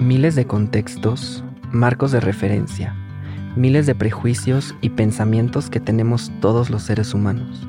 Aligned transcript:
Miles 0.00 0.34
de 0.34 0.46
contextos, 0.46 1.44
marcos 1.72 2.10
de 2.10 2.20
referencia, 2.20 2.94
miles 3.54 3.84
de 3.84 3.94
prejuicios 3.94 4.74
y 4.80 4.88
pensamientos 4.88 5.68
que 5.68 5.78
tenemos 5.78 6.32
todos 6.40 6.70
los 6.70 6.84
seres 6.84 7.12
humanos. 7.12 7.68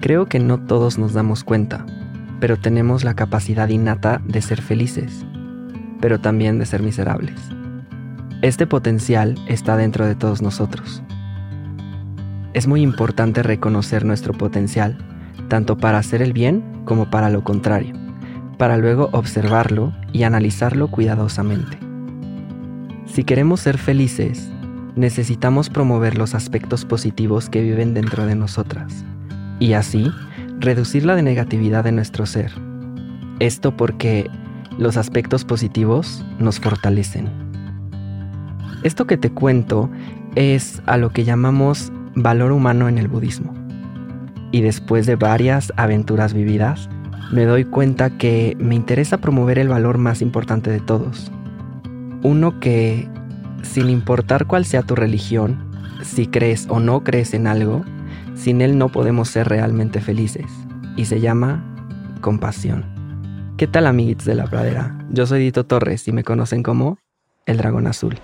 Creo 0.00 0.24
que 0.24 0.38
no 0.38 0.58
todos 0.58 0.96
nos 0.96 1.12
damos 1.12 1.44
cuenta, 1.44 1.84
pero 2.40 2.56
tenemos 2.56 3.04
la 3.04 3.12
capacidad 3.12 3.68
innata 3.68 4.22
de 4.24 4.40
ser 4.40 4.62
felices, 4.62 5.26
pero 6.00 6.18
también 6.18 6.58
de 6.58 6.64
ser 6.64 6.82
miserables. 6.82 7.38
Este 8.40 8.66
potencial 8.66 9.34
está 9.48 9.76
dentro 9.76 10.06
de 10.06 10.14
todos 10.14 10.40
nosotros. 10.40 11.02
Es 12.54 12.66
muy 12.66 12.80
importante 12.80 13.42
reconocer 13.42 14.06
nuestro 14.06 14.32
potencial, 14.32 14.96
tanto 15.48 15.76
para 15.76 15.98
hacer 15.98 16.22
el 16.22 16.32
bien 16.32 16.64
como 16.86 17.10
para 17.10 17.28
lo 17.28 17.44
contrario 17.44 17.97
para 18.58 18.76
luego 18.76 19.08
observarlo 19.12 19.92
y 20.12 20.24
analizarlo 20.24 20.88
cuidadosamente. 20.88 21.78
Si 23.06 23.24
queremos 23.24 23.60
ser 23.60 23.78
felices, 23.78 24.50
necesitamos 24.96 25.70
promover 25.70 26.18
los 26.18 26.34
aspectos 26.34 26.84
positivos 26.84 27.48
que 27.48 27.62
viven 27.62 27.94
dentro 27.94 28.26
de 28.26 28.34
nosotras 28.34 29.04
y 29.60 29.72
así 29.72 30.10
reducir 30.58 31.06
la 31.06 31.20
negatividad 31.22 31.84
de 31.84 31.92
nuestro 31.92 32.26
ser. 32.26 32.52
Esto 33.38 33.76
porque 33.76 34.28
los 34.76 34.96
aspectos 34.96 35.44
positivos 35.44 36.24
nos 36.38 36.60
fortalecen. 36.60 37.28
Esto 38.82 39.06
que 39.06 39.16
te 39.16 39.30
cuento 39.30 39.90
es 40.34 40.82
a 40.86 40.96
lo 40.96 41.10
que 41.10 41.24
llamamos 41.24 41.92
valor 42.14 42.52
humano 42.52 42.88
en 42.88 42.98
el 42.98 43.08
budismo. 43.08 43.54
Y 44.50 44.62
después 44.62 45.06
de 45.06 45.16
varias 45.16 45.72
aventuras 45.76 46.32
vividas, 46.32 46.88
me 47.30 47.44
doy 47.44 47.64
cuenta 47.64 48.10
que 48.10 48.56
me 48.58 48.74
interesa 48.74 49.18
promover 49.18 49.58
el 49.58 49.68
valor 49.68 49.98
más 49.98 50.22
importante 50.22 50.70
de 50.70 50.80
todos. 50.80 51.30
Uno 52.22 52.58
que, 52.58 53.08
sin 53.62 53.90
importar 53.90 54.46
cuál 54.46 54.64
sea 54.64 54.82
tu 54.82 54.94
religión, 54.94 55.58
si 56.02 56.26
crees 56.26 56.66
o 56.68 56.80
no 56.80 57.04
crees 57.04 57.34
en 57.34 57.46
algo, 57.46 57.84
sin 58.34 58.60
él 58.60 58.78
no 58.78 58.88
podemos 58.88 59.28
ser 59.28 59.48
realmente 59.48 60.00
felices. 60.00 60.46
Y 60.96 61.04
se 61.04 61.20
llama 61.20 61.64
compasión. 62.20 62.84
¿Qué 63.56 63.66
tal 63.66 63.86
amiguitos 63.86 64.24
de 64.24 64.34
la 64.34 64.46
pradera? 64.46 64.98
Yo 65.10 65.26
soy 65.26 65.40
Dito 65.40 65.66
Torres 65.66 66.08
y 66.08 66.12
me 66.12 66.24
conocen 66.24 66.62
como 66.62 66.98
el 67.46 67.56
dragón 67.56 67.86
azul. 67.86 68.18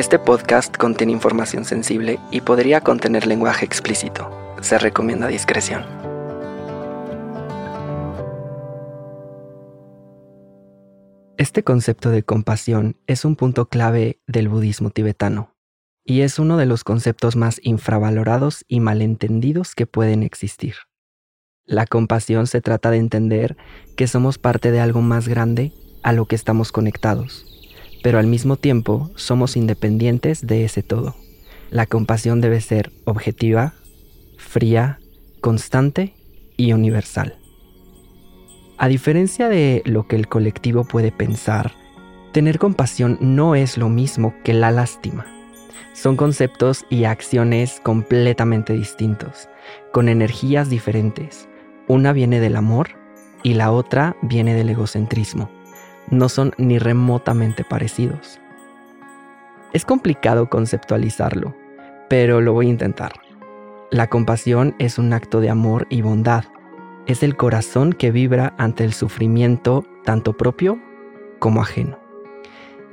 Este 0.00 0.18
podcast 0.18 0.74
contiene 0.78 1.12
información 1.12 1.66
sensible 1.66 2.18
y 2.30 2.40
podría 2.40 2.80
contener 2.80 3.26
lenguaje 3.26 3.66
explícito. 3.66 4.30
Se 4.62 4.78
recomienda 4.78 5.26
discreción. 5.28 5.84
Este 11.36 11.62
concepto 11.62 12.08
de 12.08 12.22
compasión 12.22 12.96
es 13.06 13.26
un 13.26 13.36
punto 13.36 13.68
clave 13.68 14.22
del 14.26 14.48
budismo 14.48 14.88
tibetano 14.88 15.54
y 16.02 16.22
es 16.22 16.38
uno 16.38 16.56
de 16.56 16.64
los 16.64 16.82
conceptos 16.82 17.36
más 17.36 17.60
infravalorados 17.62 18.64
y 18.68 18.80
malentendidos 18.80 19.74
que 19.74 19.86
pueden 19.86 20.22
existir. 20.22 20.76
La 21.66 21.84
compasión 21.84 22.46
se 22.46 22.62
trata 22.62 22.90
de 22.90 22.96
entender 22.96 23.58
que 23.98 24.06
somos 24.06 24.38
parte 24.38 24.70
de 24.70 24.80
algo 24.80 25.02
más 25.02 25.28
grande 25.28 25.74
a 26.02 26.14
lo 26.14 26.24
que 26.24 26.36
estamos 26.36 26.72
conectados 26.72 27.59
pero 28.02 28.18
al 28.18 28.26
mismo 28.26 28.56
tiempo 28.56 29.10
somos 29.14 29.56
independientes 29.56 30.46
de 30.46 30.64
ese 30.64 30.82
todo. 30.82 31.16
La 31.70 31.86
compasión 31.86 32.40
debe 32.40 32.60
ser 32.60 32.92
objetiva, 33.04 33.74
fría, 34.36 34.98
constante 35.40 36.14
y 36.56 36.72
universal. 36.72 37.36
A 38.78 38.88
diferencia 38.88 39.48
de 39.48 39.82
lo 39.84 40.06
que 40.06 40.16
el 40.16 40.28
colectivo 40.28 40.84
puede 40.84 41.12
pensar, 41.12 41.72
tener 42.32 42.58
compasión 42.58 43.18
no 43.20 43.54
es 43.54 43.76
lo 43.76 43.88
mismo 43.88 44.34
que 44.42 44.54
la 44.54 44.70
lástima. 44.70 45.26
Son 45.92 46.16
conceptos 46.16 46.86
y 46.88 47.04
acciones 47.04 47.80
completamente 47.82 48.72
distintos, 48.72 49.48
con 49.92 50.08
energías 50.08 50.70
diferentes. 50.70 51.48
Una 51.88 52.12
viene 52.12 52.40
del 52.40 52.56
amor 52.56 52.90
y 53.42 53.54
la 53.54 53.70
otra 53.70 54.16
viene 54.22 54.54
del 54.54 54.70
egocentrismo 54.70 55.50
no 56.10 56.28
son 56.28 56.52
ni 56.58 56.78
remotamente 56.78 57.64
parecidos. 57.64 58.40
Es 59.72 59.84
complicado 59.84 60.50
conceptualizarlo, 60.50 61.56
pero 62.08 62.40
lo 62.40 62.52
voy 62.52 62.66
a 62.66 62.70
intentar. 62.70 63.12
La 63.90 64.08
compasión 64.08 64.74
es 64.78 64.98
un 64.98 65.12
acto 65.12 65.40
de 65.40 65.50
amor 65.50 65.86
y 65.90 66.02
bondad. 66.02 66.44
Es 67.06 67.22
el 67.22 67.36
corazón 67.36 67.92
que 67.92 68.10
vibra 68.10 68.54
ante 68.58 68.84
el 68.84 68.92
sufrimiento 68.92 69.84
tanto 70.04 70.36
propio 70.36 70.78
como 71.38 71.62
ajeno. 71.62 71.98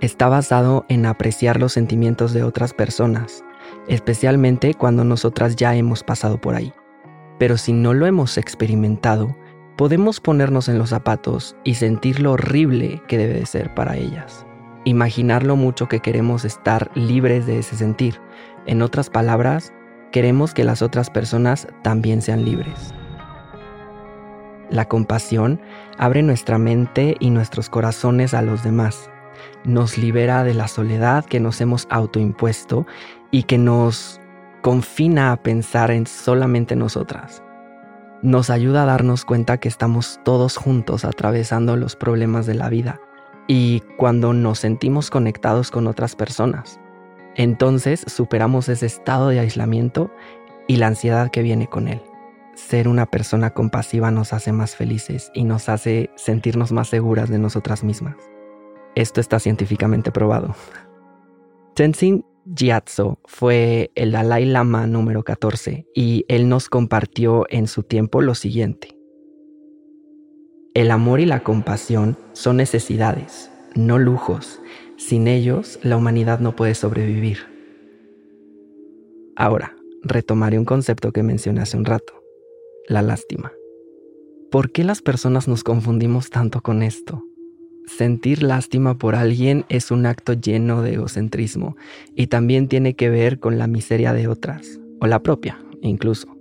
Está 0.02 0.30
basado 0.30 0.86
en 0.90 1.06
apreciar 1.08 1.60
los 1.60 1.74
sentimientos 1.74 2.34
de 2.34 2.44
otras 2.44 2.74
personas, 2.74 3.44
especialmente 3.88 4.76
cuando 4.76 5.04
nosotras 5.04 5.56
ya 5.56 5.76
hemos 5.76 6.04
pasado 6.04 6.40
por 6.40 6.54
ahí. 6.56 6.74
Pero 7.40 7.58
si 7.58 7.74
no 7.74 7.94
lo 7.94 8.06
hemos 8.06 8.38
experimentado, 8.38 9.36
podemos 9.78 10.20
ponernos 10.20 10.68
en 10.70 10.80
los 10.80 10.90
zapatos 10.90 11.56
y 11.64 11.76
sentir 11.76 12.20
lo 12.20 12.34
horrible 12.34 13.02
que 13.08 13.18
debe 13.18 13.36
de 13.36 13.46
ser 13.46 13.74
para 13.76 13.96
ellas. 13.96 14.46
Imaginar 14.86 15.44
lo 15.44 15.56
mucho 15.56 15.88
que 15.88 16.00
queremos 16.00 16.46
estar 16.46 16.90
libres 16.96 17.46
de 17.46 17.60
ese 17.60 17.76
sentir. 17.76 18.20
En 18.66 18.82
otras 18.82 19.10
palabras, 19.10 19.72
queremos 20.12 20.54
que 20.54 20.64
las 20.64 20.82
otras 20.82 21.12
personas 21.12 21.68
también 21.84 22.24
sean 22.24 22.44
libres. 22.44 22.94
La 24.72 24.86
compasión 24.86 25.62
abre 25.98 26.24
nuestra 26.24 26.58
mente 26.58 27.16
y 27.20 27.30
nuestros 27.30 27.70
corazones 27.70 28.34
a 28.34 28.42
los 28.42 28.64
demás. 28.64 29.12
Nos 29.64 29.98
libera 29.98 30.44
de 30.44 30.56
la 30.56 30.68
soledad 30.68 31.24
que 31.24 31.40
nos 31.40 31.62
hemos 31.62 31.88
autoimpuesto 31.92 32.88
y 33.30 33.44
que 33.44 33.60
nos 33.60 34.20
confina 34.64 35.32
a 35.32 35.44
pensar 35.44 35.92
en 35.92 36.08
solamente 36.08 36.76
nosotras 36.76 37.44
nos 38.22 38.50
ayuda 38.50 38.84
a 38.84 38.86
darnos 38.86 39.26
cuenta 39.26 39.58
que 39.58 39.68
estamos 39.68 40.20
todos 40.24 40.58
juntos 40.58 41.06
atravesando 41.06 41.78
los 41.78 41.96
problemas 41.96 42.46
de 42.46 42.56
la 42.56 42.70
vida 42.70 43.00
y 43.48 43.82
cuando 43.98 44.34
nos 44.34 44.60
sentimos 44.60 45.10
conectados 45.10 45.72
con 45.72 45.88
otras 45.88 46.16
personas. 46.16 46.80
Entonces 47.36 48.04
superamos 48.08 48.68
ese 48.70 48.88
estado 48.88 49.30
de 49.30 49.40
aislamiento 49.40 50.12
y 50.68 50.78
la 50.78 50.88
ansiedad 50.88 51.30
que 51.30 51.44
viene 51.44 51.68
con 51.68 51.88
él. 51.88 52.02
Ser 52.56 52.88
una 52.88 53.06
persona 53.06 53.52
compasiva 53.52 54.10
nos 54.10 54.34
hace 54.34 54.52
más 54.52 54.76
felices 54.76 55.32
y 55.34 55.44
nos 55.44 55.70
hace 55.70 56.10
sentirnos 56.16 56.72
más 56.72 56.90
seguras 56.90 57.30
de 57.30 57.38
nosotras 57.38 57.84
mismas. 57.84 58.16
Esto 58.96 59.22
está 59.22 59.40
científicamente 59.40 60.12
probado. 60.12 60.56
Tenzin 61.76 62.26
Gyatso 62.50 63.20
fue 63.26 63.92
el 63.96 64.14
Dalai 64.14 64.46
Lama 64.46 64.88
número 64.88 65.24
14 65.24 65.86
y 65.94 66.24
él 66.30 66.48
nos 66.48 66.70
compartió 66.70 67.46
en 67.50 67.68
su 67.68 67.84
tiempo 67.84 68.22
lo 68.22 68.36
siguiente. 68.36 68.98
El 70.74 70.92
amor 70.92 71.20
y 71.20 71.26
la 71.26 71.44
compasión 71.44 72.18
son 72.32 72.58
necesidades, 72.58 73.52
no 73.76 74.00
lujos. 74.00 74.62
Sin 74.96 75.28
ellos, 75.28 75.78
la 75.84 75.98
humanidad 75.98 76.40
no 76.40 76.56
puede 76.56 76.74
sobrevivir. 76.74 77.40
Ahora, 79.36 79.76
retomaré 80.04 80.58
un 80.58 80.66
concepto 80.66 81.12
que 81.12 81.24
mencioné 81.24 81.62
hace 81.62 81.76
un 81.76 81.84
rato, 81.84 82.24
la 82.88 83.02
lástima. 83.02 83.52
¿Por 84.52 84.72
qué 84.72 84.86
las 84.86 85.02
personas 85.02 85.50
nos 85.50 85.66
confundimos 85.66 86.30
tanto 86.30 86.62
con 86.62 86.82
esto? 86.82 87.24
Sentir 87.88 88.44
lástima 88.44 88.98
por 88.98 89.16
alguien 89.16 89.66
es 89.70 89.90
un 89.90 90.06
acto 90.06 90.34
lleno 90.34 90.82
de 90.84 90.94
egocentrismo 90.94 91.76
y 92.16 92.28
también 92.28 92.68
tiene 92.68 92.94
que 92.94 93.10
ver 93.10 93.40
con 93.40 93.58
la 93.58 93.66
miseria 93.66 94.14
de 94.14 94.28
otras, 94.28 94.80
o 95.00 95.08
la 95.08 95.24
propia 95.24 95.60
incluso. 95.82 96.36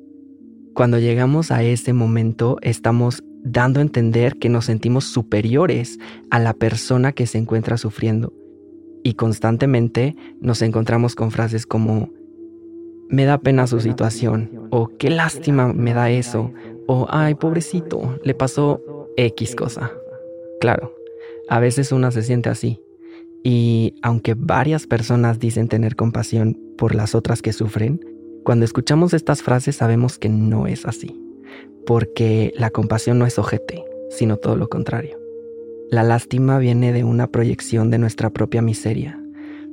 Cuando 0.74 0.98
llegamos 0.98 1.50
a 1.50 1.62
ese 1.62 1.92
momento 1.92 2.58
estamos 2.60 3.22
dando 3.42 3.78
a 3.78 3.82
entender 3.82 4.36
que 4.36 4.48
nos 4.48 4.64
sentimos 4.66 5.04
superiores 5.04 5.98
a 6.30 6.38
la 6.38 6.52
persona 6.52 7.12
que 7.12 7.26
se 7.26 7.38
encuentra 7.38 7.78
sufriendo 7.78 8.32
y 9.04 9.14
constantemente 9.14 10.16
nos 10.40 10.62
encontramos 10.62 11.14
con 11.14 11.30
frases 11.30 11.64
como, 11.64 12.10
me 13.08 13.24
da 13.24 13.38
pena 13.38 13.68
su 13.68 13.78
situación, 13.78 14.68
o 14.70 14.88
qué 14.98 15.10
lástima 15.10 15.72
me 15.72 15.94
da 15.94 16.10
eso, 16.10 16.52
o 16.88 17.06
ay, 17.08 17.36
pobrecito, 17.36 18.18
le 18.24 18.34
pasó 18.34 18.82
X 19.16 19.54
cosa. 19.54 19.92
Claro, 20.60 20.95
a 21.48 21.60
veces 21.60 21.92
una 21.92 22.10
se 22.10 22.22
siente 22.22 22.48
así. 22.48 22.80
Y 23.44 23.94
aunque 24.02 24.34
varias 24.34 24.86
personas 24.86 25.38
dicen 25.38 25.68
tener 25.68 25.96
compasión 25.96 26.58
por 26.76 26.94
las 26.94 27.14
otras 27.14 27.42
que 27.42 27.52
sufren, 27.52 28.00
cuando 28.44 28.64
escuchamos 28.64 29.14
estas 29.14 29.42
frases 29.42 29.76
sabemos 29.76 30.18
que 30.18 30.28
no 30.28 30.66
es 30.66 30.86
así, 30.86 31.20
porque 31.86 32.52
la 32.56 32.70
compasión 32.70 33.18
no 33.18 33.26
es 33.26 33.38
ojete, 33.38 33.84
sino 34.10 34.36
todo 34.36 34.56
lo 34.56 34.68
contrario. 34.68 35.18
La 35.90 36.02
lástima 36.02 36.58
viene 36.58 36.92
de 36.92 37.04
una 37.04 37.28
proyección 37.28 37.90
de 37.90 37.98
nuestra 37.98 38.30
propia 38.30 38.62
miseria, 38.62 39.22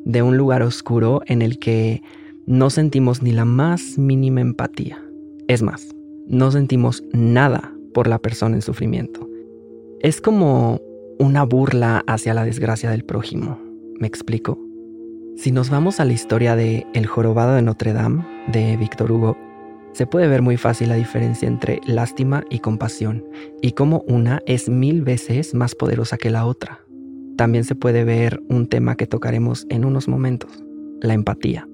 de 0.05 0.21
un 0.21 0.37
lugar 0.37 0.61
oscuro 0.61 1.21
en 1.25 1.41
el 1.41 1.57
que 1.57 2.03
no 2.45 2.69
sentimos 2.69 3.23
ni 3.23 3.31
la 3.31 3.45
más 3.45 3.97
mínima 3.97 4.41
empatía. 4.41 5.03
Es 5.47 5.61
más, 5.61 5.87
no 6.27 6.51
sentimos 6.51 7.03
nada 7.13 7.73
por 7.93 8.07
la 8.07 8.19
persona 8.19 8.55
en 8.55 8.61
sufrimiento. 8.61 9.27
Es 10.01 10.21
como 10.21 10.81
una 11.19 11.43
burla 11.43 12.03
hacia 12.07 12.33
la 12.33 12.45
desgracia 12.45 12.89
del 12.89 13.03
prójimo. 13.03 13.59
¿Me 13.99 14.07
explico? 14.07 14.59
Si 15.35 15.51
nos 15.51 15.69
vamos 15.69 15.99
a 15.99 16.05
la 16.05 16.13
historia 16.13 16.55
de 16.55 16.85
El 16.93 17.07
jorobado 17.07 17.55
de 17.55 17.61
Notre 17.61 17.93
Dame, 17.93 18.25
de 18.51 18.77
Víctor 18.77 19.11
Hugo, 19.11 19.37
se 19.93 20.07
puede 20.07 20.27
ver 20.27 20.41
muy 20.41 20.57
fácil 20.57 20.89
la 20.89 20.95
diferencia 20.95 21.47
entre 21.47 21.79
lástima 21.85 22.43
y 22.49 22.59
compasión, 22.59 23.23
y 23.61 23.71
cómo 23.73 24.03
una 24.07 24.41
es 24.45 24.69
mil 24.69 25.03
veces 25.03 25.53
más 25.53 25.75
poderosa 25.75 26.17
que 26.17 26.31
la 26.31 26.45
otra. 26.45 26.79
También 27.37 27.63
se 27.63 27.75
puede 27.75 28.03
ver 28.03 28.41
un 28.49 28.67
tema 28.67 28.95
que 28.95 29.07
tocaremos 29.07 29.65
en 29.69 29.85
unos 29.85 30.07
momentos, 30.07 30.63
la 31.01 31.13
empatía. 31.13 31.67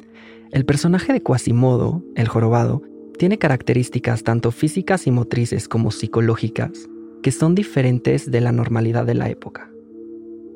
El 0.51 0.65
personaje 0.65 1.13
de 1.13 1.21
Quasimodo, 1.21 2.03
el 2.15 2.27
jorobado, 2.27 2.81
tiene 3.17 3.37
características 3.37 4.23
tanto 4.23 4.51
físicas 4.51 5.05
y 5.07 5.11
motrices 5.11 5.67
como 5.67 5.91
psicológicas 5.91 6.89
que 7.21 7.31
son 7.31 7.55
diferentes 7.55 8.29
de 8.29 8.41
la 8.41 8.51
normalidad 8.51 9.05
de 9.05 9.15
la 9.15 9.29
época. 9.29 9.69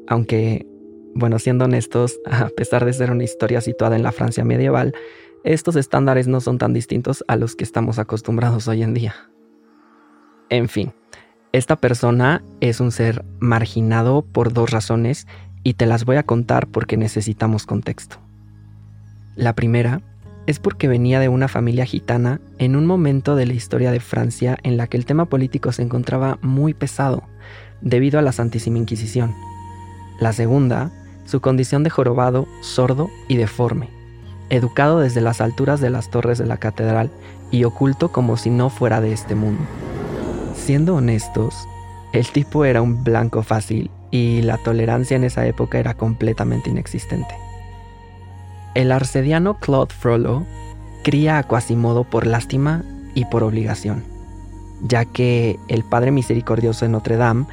Aunque, 0.07 0.65
bueno, 1.13 1.39
siendo 1.39 1.65
honestos, 1.65 2.19
a 2.25 2.50
pesar 2.50 2.86
de 2.86 2.94
ser 2.94 3.12
una 3.12 3.24
historia 3.24 3.62
situada 3.62 3.95
en 3.95 4.04
la 4.04 4.12
Francia 4.12 4.44
medieval, 4.44 4.94
estos 5.44 5.75
estándares 5.75 6.27
no 6.27 6.39
son 6.39 6.57
tan 6.57 6.74
distintos 6.74 7.24
a 7.27 7.36
los 7.36 7.56
que 7.56 7.65
estamos 7.65 8.00
acostumbrados 8.00 8.68
hoy 8.68 8.81
en 8.81 8.94
día. 8.94 9.15
En 10.50 10.69
fin, 10.69 10.94
esta 11.51 11.75
persona 11.75 12.44
es 12.62 12.80
un 12.80 12.92
ser 12.92 13.25
marginado 13.39 14.21
por 14.21 14.54
dos 14.54 14.71
razones 14.71 15.27
y 15.63 15.74
te 15.74 15.86
las 15.86 16.06
voy 16.06 16.16
a 16.16 16.24
contar 16.24 16.68
porque 16.68 16.98
necesitamos 16.98 17.66
contexto. 17.66 18.18
La 19.36 19.54
primera 19.54 20.01
es 20.48 20.60
porque 20.60 20.88
venía 20.88 21.19
de 21.19 21.30
una 21.30 21.48
familia 21.48 21.86
gitana 21.86 22.42
en 22.57 22.75
un 22.75 22.86
momento 22.86 23.36
de 23.36 23.45
la 23.45 23.54
historia 23.54 23.92
de 23.92 24.00
Francia 24.00 24.57
en 24.63 24.78
la 24.78 24.88
que 24.88 24.98
el 24.98 25.06
tema 25.06 25.25
político 25.25 25.72
se 25.72 25.81
encontraba 25.81 26.38
muy 26.42 26.74
pesado 26.74 27.24
debido 27.81 28.19
a 28.19 28.22
la 28.22 28.31
Santísima 28.31 28.78
Inquisición. 28.78 29.34
La 30.19 30.34
segunda, 30.34 30.92
su 31.25 31.42
condición 31.42 31.84
de 31.84 31.90
jorobado, 31.90 32.48
sordo 32.62 33.10
y 33.28 33.38
deforme 33.38 33.90
educado 34.50 35.00
desde 35.00 35.22
las 35.22 35.42
alturas 35.42 35.81
de 35.81 35.90
las 35.90 36.10
torres 36.10 36.38
de 36.38 36.45
la 36.45 36.57
catedral 36.57 37.10
y 37.51 37.63
oculto 37.63 38.12
como 38.12 38.38
si 38.38 38.50
no 38.50 38.69
fuera 38.69 39.01
de 39.01 39.12
este 39.12 39.36
mundo. 39.36 39.63
Siendo 40.56 40.95
honestos, 40.95 41.68
el 42.13 42.28
tipo 42.28 42.66
era 42.66 42.81
un 42.81 43.04
blanco 43.04 43.44
fácil 43.44 43.90
y 44.12 44.42
la 44.44 44.57
tolerancia 44.57 45.18
en 45.18 45.24
esa 45.24 45.45
época 45.48 45.80
era 45.80 45.95
completamente 45.95 46.69
inexistente. 46.69 47.36
El 48.73 48.91
arcediano 48.91 49.59
Claude 49.59 49.93
Frollo 49.93 50.43
cría 51.03 51.37
a 51.37 51.43
Quasimodo 51.43 52.05
por 52.05 52.25
lástima 52.25 52.83
y 53.13 53.25
por 53.25 53.43
obligación, 53.43 54.03
ya 54.81 55.05
que 55.05 55.59
el 55.67 55.83
Padre 55.83 56.11
Misericordioso 56.11 56.85
de 56.85 56.89
Notre 56.89 57.17
Dame 57.17 57.45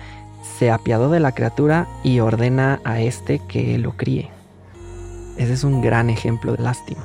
se 0.58 0.70
apiadó 0.70 1.10
de 1.10 1.20
la 1.20 1.32
criatura 1.32 1.86
y 2.02 2.20
ordena 2.20 2.80
a 2.84 3.00
este 3.00 3.38
que 3.38 3.76
lo 3.76 3.96
críe. 3.96 4.30
Ese 5.36 5.52
es 5.52 5.64
un 5.64 5.82
gran 5.82 6.08
ejemplo 6.08 6.56
de 6.56 6.62
lástima. 6.62 7.04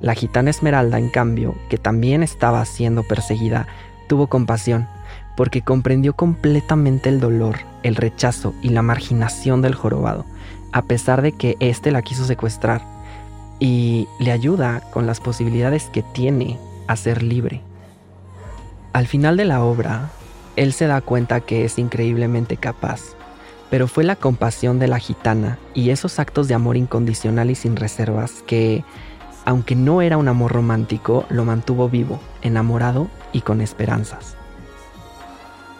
La 0.00 0.14
gitana 0.14 0.50
Esmeralda, 0.50 0.98
en 0.98 1.08
cambio, 1.08 1.54
que 1.68 1.78
también 1.78 2.22
estaba 2.22 2.64
siendo 2.64 3.04
perseguida, 3.04 3.68
tuvo 4.08 4.26
compasión, 4.26 4.88
porque 5.36 5.62
comprendió 5.62 6.14
completamente 6.14 7.08
el 7.08 7.20
dolor, 7.20 7.58
el 7.82 7.94
rechazo 7.94 8.54
y 8.62 8.70
la 8.70 8.82
marginación 8.82 9.62
del 9.62 9.74
jorobado, 9.74 10.24
a 10.72 10.82
pesar 10.82 11.22
de 11.22 11.32
que 11.32 11.56
éste 11.60 11.90
la 11.90 12.02
quiso 12.02 12.24
secuestrar, 12.24 12.82
y 13.58 14.08
le 14.18 14.32
ayuda 14.32 14.80
con 14.92 15.06
las 15.06 15.20
posibilidades 15.20 15.84
que 15.84 16.02
tiene 16.02 16.58
a 16.88 16.96
ser 16.96 17.22
libre. 17.22 17.62
Al 18.92 19.06
final 19.06 19.36
de 19.36 19.44
la 19.44 19.62
obra, 19.62 20.10
él 20.56 20.72
se 20.72 20.86
da 20.86 21.00
cuenta 21.00 21.40
que 21.40 21.64
es 21.64 21.78
increíblemente 21.78 22.56
capaz 22.56 23.16
pero 23.70 23.88
fue 23.88 24.04
la 24.04 24.16
compasión 24.16 24.78
de 24.78 24.88
la 24.88 24.98
gitana 24.98 25.58
y 25.74 25.90
esos 25.90 26.18
actos 26.18 26.48
de 26.48 26.54
amor 26.54 26.76
incondicional 26.76 27.50
y 27.50 27.54
sin 27.54 27.76
reservas 27.76 28.42
que, 28.46 28.84
aunque 29.44 29.74
no 29.74 30.02
era 30.02 30.16
un 30.16 30.28
amor 30.28 30.52
romántico, 30.52 31.26
lo 31.30 31.44
mantuvo 31.44 31.88
vivo, 31.88 32.20
enamorado 32.42 33.08
y 33.32 33.40
con 33.40 33.60
esperanzas. 33.60 34.35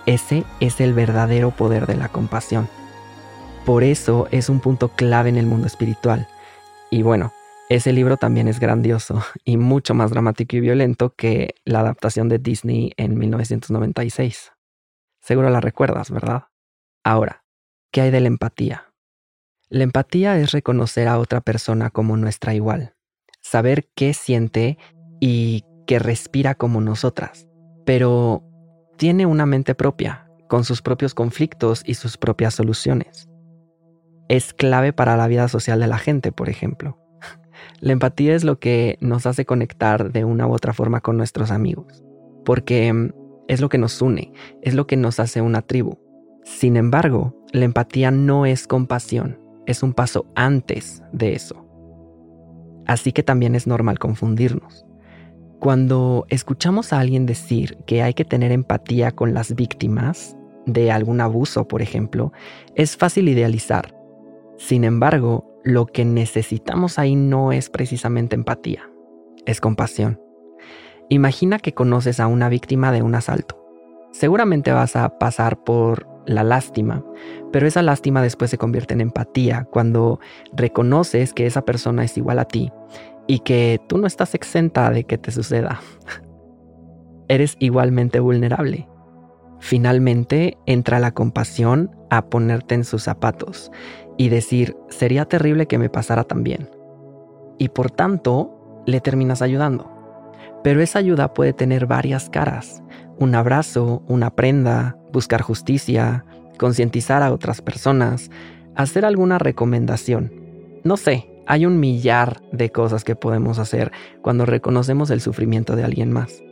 Ese 0.06 0.44
es 0.60 0.80
el 0.80 0.94
verdadero 0.94 1.50
poder 1.50 1.86
de 1.86 1.96
la 1.96 2.08
compasión. 2.08 2.68
Por 3.64 3.82
eso 3.82 4.28
es 4.30 4.48
un 4.48 4.60
punto 4.60 4.88
clave 4.88 5.28
en 5.28 5.36
el 5.36 5.46
mundo 5.46 5.66
espiritual. 5.66 6.28
Y 6.90 7.02
bueno, 7.02 7.32
ese 7.68 7.92
libro 7.92 8.16
también 8.16 8.46
es 8.48 8.60
grandioso 8.60 9.22
y 9.44 9.56
mucho 9.56 9.94
más 9.94 10.10
dramático 10.10 10.56
y 10.56 10.60
violento 10.60 11.14
que 11.14 11.56
la 11.64 11.80
adaptación 11.80 12.28
de 12.28 12.38
Disney 12.38 12.92
en 12.96 13.18
1996. 13.18 14.52
Seguro 15.20 15.50
la 15.50 15.60
recuerdas, 15.60 16.10
¿verdad? 16.10 16.44
Ahora, 17.02 17.42
¿Qué 17.96 18.02
hay 18.02 18.10
de 18.10 18.20
la 18.20 18.28
empatía? 18.28 18.92
La 19.70 19.82
empatía 19.82 20.38
es 20.38 20.52
reconocer 20.52 21.08
a 21.08 21.18
otra 21.18 21.40
persona 21.40 21.88
como 21.88 22.18
nuestra 22.18 22.54
igual, 22.54 22.94
saber 23.40 23.88
qué 23.94 24.12
siente 24.12 24.76
y 25.18 25.64
que 25.86 25.98
respira 25.98 26.54
como 26.54 26.82
nosotras, 26.82 27.48
pero 27.86 28.42
tiene 28.96 29.26
una 29.26 29.46
mente 29.46 29.74
propia, 29.74 30.26
con 30.48 30.64
sus 30.64 30.82
propios 30.82 31.14
conflictos 31.14 31.82
y 31.84 31.94
sus 31.94 32.16
propias 32.16 32.54
soluciones. 32.54 33.28
Es 34.28 34.54
clave 34.54 34.92
para 34.92 35.16
la 35.16 35.28
vida 35.28 35.48
social 35.48 35.80
de 35.80 35.86
la 35.86 35.98
gente, 35.98 36.32
por 36.32 36.48
ejemplo. 36.48 36.98
La 37.80 37.92
empatía 37.92 38.34
es 38.34 38.44
lo 38.44 38.58
que 38.58 38.96
nos 39.00 39.26
hace 39.26 39.44
conectar 39.44 40.12
de 40.12 40.24
una 40.24 40.46
u 40.46 40.52
otra 40.52 40.72
forma 40.72 41.00
con 41.00 41.16
nuestros 41.16 41.50
amigos, 41.50 42.02
porque 42.44 42.92
mm, 42.92 43.10
es 43.48 43.60
lo 43.60 43.68
que 43.68 43.78
nos 43.78 44.00
une, 44.02 44.32
es 44.62 44.74
lo 44.74 44.86
que 44.86 44.96
nos 44.96 45.20
hace 45.20 45.40
una 45.40 45.62
tribu. 45.62 45.98
Sin 46.44 46.76
embargo, 46.76 47.36
la 47.52 47.64
empatía 47.64 48.10
no 48.10 48.46
es 48.46 48.66
compasión, 48.66 49.40
es 49.66 49.82
un 49.82 49.92
paso 49.92 50.26
antes 50.34 51.02
de 51.12 51.34
eso. 51.34 51.64
Así 52.86 53.12
que 53.12 53.22
también 53.22 53.54
es 53.54 53.66
normal 53.66 53.98
confundirnos. 53.98 54.85
Cuando 55.60 56.26
escuchamos 56.28 56.92
a 56.92 57.00
alguien 57.00 57.24
decir 57.24 57.78
que 57.86 58.02
hay 58.02 58.12
que 58.12 58.24
tener 58.24 58.52
empatía 58.52 59.12
con 59.12 59.32
las 59.32 59.54
víctimas 59.54 60.36
de 60.66 60.90
algún 60.92 61.20
abuso, 61.20 61.66
por 61.66 61.80
ejemplo, 61.80 62.32
es 62.74 62.96
fácil 62.96 63.28
idealizar. 63.28 63.96
Sin 64.58 64.84
embargo, 64.84 65.50
lo 65.64 65.86
que 65.86 66.04
necesitamos 66.04 66.98
ahí 66.98 67.16
no 67.16 67.52
es 67.52 67.70
precisamente 67.70 68.36
empatía, 68.36 68.90
es 69.46 69.60
compasión. 69.60 70.20
Imagina 71.08 71.58
que 71.58 71.72
conoces 71.72 72.20
a 72.20 72.26
una 72.26 72.48
víctima 72.48 72.92
de 72.92 73.02
un 73.02 73.14
asalto. 73.14 73.62
Seguramente 74.12 74.72
vas 74.72 74.94
a 74.94 75.18
pasar 75.18 75.62
por 75.64 76.06
la 76.26 76.42
lástima, 76.42 77.04
pero 77.52 77.66
esa 77.66 77.82
lástima 77.82 78.22
después 78.22 78.50
se 78.50 78.58
convierte 78.58 78.94
en 78.94 79.00
empatía 79.00 79.66
cuando 79.70 80.20
reconoces 80.52 81.32
que 81.32 81.46
esa 81.46 81.64
persona 81.64 82.04
es 82.04 82.16
igual 82.16 82.40
a 82.40 82.46
ti 82.46 82.72
y 83.26 83.40
que 83.40 83.80
tú 83.88 83.98
no 83.98 84.06
estás 84.06 84.34
exenta 84.34 84.90
de 84.90 85.04
que 85.04 85.18
te 85.18 85.30
suceda. 85.30 85.80
Eres 87.28 87.56
igualmente 87.58 88.20
vulnerable. 88.20 88.88
Finalmente 89.58 90.58
entra 90.66 91.00
la 91.00 91.12
compasión 91.12 91.90
a 92.10 92.26
ponerte 92.26 92.74
en 92.74 92.84
sus 92.84 93.02
zapatos 93.02 93.72
y 94.16 94.28
decir, 94.28 94.76
sería 94.88 95.24
terrible 95.24 95.66
que 95.66 95.78
me 95.78 95.90
pasara 95.90 96.24
también. 96.24 96.70
Y 97.58 97.70
por 97.70 97.90
tanto, 97.90 98.82
le 98.86 99.00
terminas 99.00 99.42
ayudando. 99.42 99.90
Pero 100.62 100.80
esa 100.80 100.98
ayuda 100.98 101.34
puede 101.34 101.52
tener 101.52 101.86
varias 101.86 102.30
caras. 102.30 102.82
Un 103.18 103.34
abrazo, 103.34 104.02
una 104.08 104.30
prenda, 104.30 104.96
buscar 105.12 105.42
justicia, 105.42 106.24
concientizar 106.58 107.22
a 107.22 107.32
otras 107.32 107.62
personas, 107.62 108.30
hacer 108.74 109.04
alguna 109.04 109.38
recomendación. 109.38 110.32
No 110.84 110.96
sé, 110.96 111.28
hay 111.46 111.66
un 111.66 111.78
millar 111.78 112.42
de 112.52 112.70
cosas 112.70 113.04
que 113.04 113.16
podemos 113.16 113.58
hacer 113.58 113.92
cuando 114.22 114.46
reconocemos 114.46 115.10
el 115.10 115.20
sufrimiento 115.20 115.76
de 115.76 115.84
alguien 115.84 116.12
más. 116.12 116.42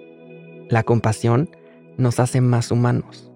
La 0.69 0.83
compasión 0.83 1.51
nos 1.97 2.21
hace 2.21 2.41
más 2.41 2.71
humanos. 2.71 3.31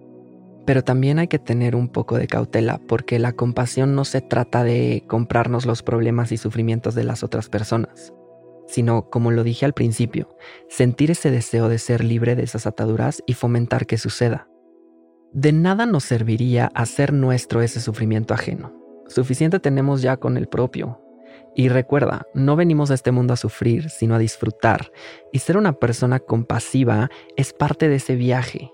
Pero 0.67 0.85
también 0.85 1.19
hay 1.19 1.29
que 1.29 1.39
tener 1.39 1.75
un 1.75 1.89
poco 1.89 2.17
de 2.17 2.27
cautela 2.27 2.81
porque 2.87 3.19
la 3.19 3.33
compasión 3.33 3.95
no 3.95 4.05
se 4.05 4.21
trata 4.21 4.65
de 4.65 5.05
comprarnos 5.07 5.67
los 5.67 5.83
problemas 5.83 6.31
y 6.31 6.37
sufrimientos 6.37 6.95
de 6.95 7.05
las 7.05 7.23
otras 7.23 7.49
personas. 7.49 8.13
sino, 8.69 9.09
como 9.09 9.31
lo 9.31 9.45
dije 9.45 9.65
al 9.65 9.73
principio, 9.73 10.37
sentir 10.69 11.11
ese 11.11 11.31
deseo 11.31 11.71
de 11.71 11.79
ser 11.79 12.05
libre 12.05 12.37
de 12.37 12.43
esas 12.43 12.67
ataduras 12.67 13.23
y 13.27 13.33
fomentar 13.33 13.87
que 13.87 13.97
suceda. 13.97 14.47
De 15.33 15.53
nada 15.53 15.87
nos 15.87 16.05
serviría 16.05 16.71
hacer 16.75 17.15
nuestro 17.15 17.63
ese 17.63 17.81
sufrimiento 17.81 18.35
ajeno. 18.35 18.75
Suficiente 19.07 19.59
tenemos 19.59 20.03
ya 20.03 20.19
con 20.19 20.37
el 20.37 20.49
propio. 20.49 21.01
Y 21.59 21.71
recuerda, 21.71 22.29
no 22.35 22.55
venimos 22.55 22.93
a 22.93 22.95
este 22.95 23.11
mundo 23.11 23.35
a 23.35 23.37
sufrir, 23.37 23.91
sino 23.91 24.15
a 24.15 24.19
disfrutar. 24.21 24.93
Y 25.33 25.41
ser 25.41 25.57
una 25.57 25.73
persona 25.73 26.21
compasiva 26.21 27.11
es 27.37 27.53
parte 27.53 27.89
de 27.89 27.97
ese 27.97 28.15
viaje. 28.15 28.71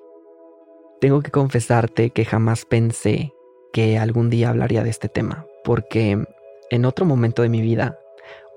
Tengo 1.01 1.23
que 1.23 1.31
confesarte 1.31 2.11
que 2.11 2.27
jamás 2.27 2.67
pensé 2.67 3.33
que 3.73 3.97
algún 3.97 4.29
día 4.29 4.51
hablaría 4.51 4.85
de 4.85 4.91
este 4.91 5.09
tema, 5.09 5.47
porque 5.65 6.27
en 6.69 6.85
otro 6.85 7.07
momento 7.07 7.41
de 7.41 7.49
mi 7.49 7.63
vida, 7.63 7.99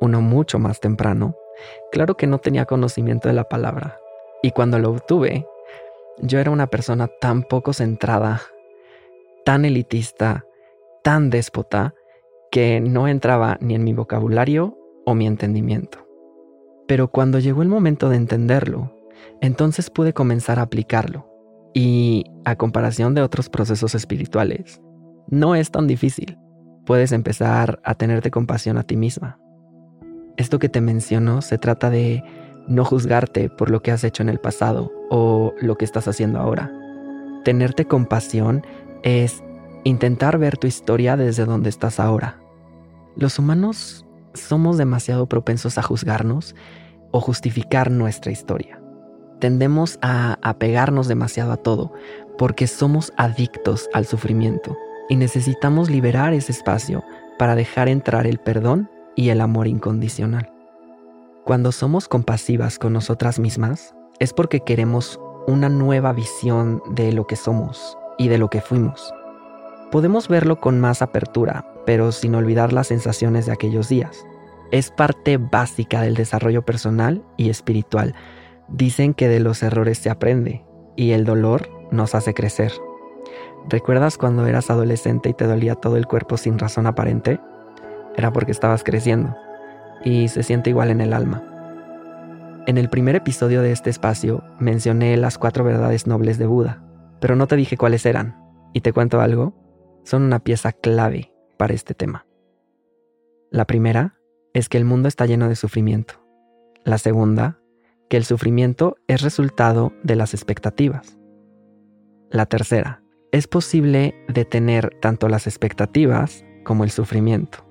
uno 0.01 0.19
mucho 0.19 0.59
más 0.59 0.81
temprano, 0.81 1.33
claro 1.93 2.17
que 2.17 2.27
no 2.27 2.39
tenía 2.39 2.65
conocimiento 2.65 3.29
de 3.29 3.33
la 3.33 3.45
palabra. 3.45 3.97
Y 4.43 4.51
cuando 4.51 4.77
lo 4.77 4.91
obtuve, 4.91 5.47
yo 6.17 6.39
era 6.39 6.51
una 6.51 6.67
persona 6.67 7.07
tan 7.07 7.43
poco 7.43 7.71
centrada, 7.71 8.41
tan 9.45 9.63
elitista, 9.63 10.43
tan 11.01 11.29
déspota, 11.29 11.93
que 12.57 12.81
no 12.81 13.07
entraba 13.07 13.59
ni 13.61 13.75
en 13.75 13.83
mi 13.83 13.93
vocabulario 13.93 14.79
o 15.05 15.13
mi 15.13 15.27
entendimiento. 15.27 16.07
Pero 16.87 17.07
cuando 17.07 17.37
llegó 17.37 17.61
el 17.61 17.67
momento 17.67 18.09
de 18.09 18.15
entenderlo, 18.15 18.97
entonces 19.41 19.91
pude 19.91 20.11
comenzar 20.11 20.57
a 20.57 20.63
aplicarlo. 20.63 21.29
Y 21.75 22.23
a 22.45 22.55
comparación 22.55 23.13
de 23.13 23.21
otros 23.21 23.49
procesos 23.49 23.93
espirituales, 23.93 24.81
no 25.29 25.53
es 25.53 25.69
tan 25.69 25.85
difícil. 25.85 26.39
Puedes 26.83 27.11
empezar 27.11 27.79
a 27.83 27.93
tenerte 27.93 28.31
compasión 28.31 28.79
a 28.79 28.83
ti 28.83 28.97
misma. 28.97 29.39
Esto 30.35 30.57
que 30.57 30.67
te 30.67 30.81
menciono 30.81 31.43
se 31.43 31.59
trata 31.59 31.91
de 31.91 32.23
no 32.67 32.85
juzgarte 32.85 33.51
por 33.51 33.69
lo 33.69 33.83
que 33.83 33.91
has 33.91 34.03
hecho 34.03 34.23
en 34.23 34.29
el 34.29 34.39
pasado 34.39 34.91
o 35.11 35.53
lo 35.61 35.75
que 35.75 35.85
estás 35.85 36.07
haciendo 36.07 36.39
ahora. 36.39 36.71
Tenerte 37.43 37.85
compasión 37.85 38.65
es 39.03 39.43
intentar 39.83 40.39
ver 40.39 40.57
tu 40.57 40.65
historia 40.65 41.17
desde 41.17 41.45
donde 41.45 41.69
estás 41.69 41.99
ahora. 41.99 42.41
Los 43.17 43.39
humanos 43.39 44.05
somos 44.35 44.77
demasiado 44.77 45.25
propensos 45.25 45.79
a 45.79 45.81
juzgarnos 45.81 46.55
o 47.09 47.19
justificar 47.19 47.89
nuestra 47.89 48.31
historia. 48.31 48.79
Tendemos 49.39 49.97
a 50.03 50.37
apegarnos 50.43 51.07
demasiado 51.07 51.51
a 51.51 51.57
todo 51.57 51.91
porque 52.37 52.67
somos 52.67 53.11
adictos 53.17 53.89
al 53.93 54.05
sufrimiento 54.05 54.77
y 55.09 55.15
necesitamos 55.15 55.89
liberar 55.89 56.33
ese 56.33 56.51
espacio 56.51 57.03
para 57.39 57.55
dejar 57.55 57.89
entrar 57.89 58.27
el 58.27 58.37
perdón 58.37 58.87
y 59.15 59.29
el 59.29 59.41
amor 59.41 59.67
incondicional. 59.67 60.51
Cuando 61.43 61.71
somos 61.71 62.07
compasivas 62.07 62.77
con 62.77 62.93
nosotras 62.93 63.39
mismas, 63.39 63.95
es 64.19 64.31
porque 64.31 64.59
queremos 64.59 65.19
una 65.47 65.69
nueva 65.69 66.13
visión 66.13 66.83
de 66.91 67.13
lo 67.13 67.25
que 67.25 67.35
somos 67.35 67.97
y 68.19 68.27
de 68.27 68.37
lo 68.37 68.49
que 68.49 68.61
fuimos. 68.61 69.11
Podemos 69.91 70.27
verlo 70.27 70.59
con 70.59 70.79
más 70.79 71.01
apertura, 71.01 71.65
pero 71.87 72.11
sin 72.11 72.35
olvidar 72.35 72.73
las 72.73 72.87
sensaciones 72.87 73.45
de 73.45 73.53
aquellos 73.53 73.87
días. 73.87 74.27
Es 74.71 74.91
parte 74.91 75.37
básica 75.37 76.01
del 76.01 76.15
desarrollo 76.15 76.65
personal 76.65 77.23
y 77.37 77.49
espiritual. 77.49 78.13
Dicen 78.67 79.13
que 79.13 79.29
de 79.29 79.39
los 79.39 79.63
errores 79.63 79.97
se 79.97 80.09
aprende 80.09 80.65
y 80.97 81.11
el 81.11 81.23
dolor 81.23 81.69
nos 81.89 82.13
hace 82.13 82.33
crecer. 82.33 82.73
¿Recuerdas 83.69 84.17
cuando 84.17 84.45
eras 84.45 84.69
adolescente 84.69 85.29
y 85.29 85.33
te 85.33 85.47
dolía 85.47 85.75
todo 85.75 85.95
el 85.95 86.07
cuerpo 86.07 86.35
sin 86.35 86.59
razón 86.59 86.87
aparente? 86.87 87.39
Era 88.17 88.33
porque 88.33 88.51
estabas 88.51 88.83
creciendo 88.83 89.37
y 90.03 90.27
se 90.27 90.43
siente 90.43 90.71
igual 90.71 90.91
en 90.91 90.99
el 90.99 91.13
alma. 91.13 91.41
En 92.67 92.77
el 92.77 92.89
primer 92.89 93.15
episodio 93.15 93.61
de 93.61 93.71
este 93.71 93.89
espacio 93.89 94.43
mencioné 94.59 95.15
las 95.15 95.37
cuatro 95.37 95.63
verdades 95.63 96.05
nobles 96.05 96.37
de 96.37 96.47
Buda, 96.47 96.83
pero 97.21 97.37
no 97.37 97.47
te 97.47 97.55
dije 97.55 97.77
cuáles 97.77 98.05
eran. 98.05 98.35
¿Y 98.73 98.81
te 98.81 98.91
cuento 98.91 99.21
algo? 99.21 99.53
Son 100.03 100.23
una 100.23 100.39
pieza 100.39 100.73
clave 100.73 101.31
para 101.57 101.73
este 101.73 101.93
tema. 101.93 102.25
La 103.51 103.65
primera 103.65 104.19
es 104.53 104.69
que 104.69 104.77
el 104.77 104.85
mundo 104.85 105.07
está 105.07 105.25
lleno 105.25 105.49
de 105.49 105.55
sufrimiento. 105.55 106.15
La 106.83 106.97
segunda, 106.97 107.59
que 108.09 108.17
el 108.17 108.25
sufrimiento 108.25 108.97
es 109.07 109.21
resultado 109.21 109.93
de 110.03 110.15
las 110.15 110.33
expectativas. 110.33 111.17
La 112.29 112.45
tercera, 112.45 113.01
es 113.31 113.47
posible 113.47 114.15
detener 114.27 114.95
tanto 115.01 115.27
las 115.29 115.47
expectativas 115.47 116.45
como 116.63 116.83
el 116.83 116.91
sufrimiento. 116.91 117.65